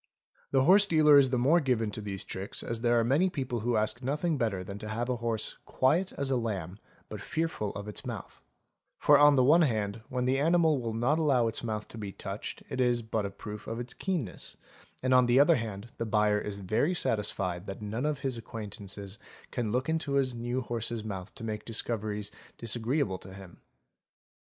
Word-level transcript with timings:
The 0.49 0.63
horse 0.63 0.87
dealer 0.87 1.19
is 1.19 1.29
the 1.29 1.37
more 1.37 1.59
given 1.59 1.91
to 1.91 2.01
these 2.01 2.25
tricks 2.25 2.63
as 2.63 2.81
there 2.81 2.99
are 2.99 3.03
many 3.03 3.29
people 3.29 3.59
who 3.59 3.75
ask 3.77 4.01
nothing 4.01 4.35
better 4.35 4.63
than 4.63 4.79
to 4.79 4.89
have 4.89 5.09
a 5.09 5.17
horse 5.17 5.59
"quiet 5.63 6.11
as 6.13 6.31
a 6.31 6.37
lamb 6.37 6.79
but 7.07 7.21
fearful 7.21 7.69
of 7.75 7.87
its 7.87 8.03
mouth"'; 8.03 8.41
for 9.05 9.19
on 9.19 9.35
the 9.35 9.43
one 9.43 9.61
hand 9.61 10.01
when 10.09 10.25
the 10.25 10.39
animal 10.39 10.81
will 10.81 10.95
not 10.95 11.19
allow 11.19 11.45
its 11.47 11.63
mouth 11.63 11.87
to 11.89 11.99
be 11.99 12.11
touched 12.11 12.63
it 12.67 12.81
is 12.81 13.03
but 13.03 13.27
a 13.27 13.29
proof 13.29 13.67
of 13.67 13.79
its 13.79 13.93
keenness, 13.93 14.57
and 15.03 15.13
on 15.13 15.27
the 15.27 15.39
other 15.39 15.57
hand, 15.57 15.91
the 15.99 16.05
buyer 16.07 16.39
is 16.39 16.57
very 16.57 16.95
satisfied 16.95 17.67
that 17.67 17.79
none 17.83 18.07
of 18.07 18.21
his 18.21 18.39
acquaintances 18.39 19.19
can 19.51 19.71
look 19.71 19.87
into 19.87 20.13
his 20.13 20.33
new 20.33 20.61
horse's 20.61 21.03
mouth 21.03 21.31
to 21.35 21.43
make 21.43 21.63
discoveries 21.63 22.31
disagreeable 22.57 23.19
to 23.19 23.35
him. 23.35 23.57